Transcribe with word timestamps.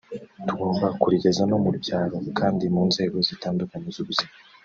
tugomba 0.47 0.87
kurigeza 1.01 1.43
no 1.51 1.57
mu 1.63 1.71
byaro 1.81 2.17
kandi 2.39 2.65
mu 2.75 2.81
nzego 2.89 3.15
zitandukanye 3.27 3.89
z’ubuzima 3.95 4.33